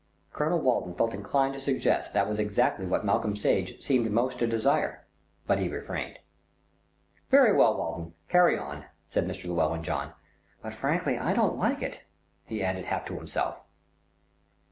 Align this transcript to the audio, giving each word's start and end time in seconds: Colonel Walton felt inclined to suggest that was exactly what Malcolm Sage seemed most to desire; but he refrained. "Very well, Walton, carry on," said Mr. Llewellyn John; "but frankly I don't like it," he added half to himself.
Colonel 0.33 0.57
Walton 0.59 0.95
felt 0.95 1.13
inclined 1.13 1.53
to 1.53 1.59
suggest 1.59 2.15
that 2.15 2.27
was 2.27 2.39
exactly 2.39 2.87
what 2.87 3.05
Malcolm 3.05 3.35
Sage 3.35 3.79
seemed 3.83 4.09
most 4.09 4.39
to 4.39 4.47
desire; 4.47 5.05
but 5.45 5.59
he 5.59 5.69
refrained. 5.69 6.17
"Very 7.29 7.53
well, 7.55 7.77
Walton, 7.77 8.15
carry 8.27 8.57
on," 8.57 8.85
said 9.07 9.27
Mr. 9.27 9.43
Llewellyn 9.43 9.83
John; 9.83 10.13
"but 10.63 10.73
frankly 10.73 11.19
I 11.19 11.35
don't 11.35 11.55
like 11.55 11.83
it," 11.83 11.99
he 12.45 12.63
added 12.63 12.85
half 12.85 13.05
to 13.05 13.13
himself. 13.17 13.59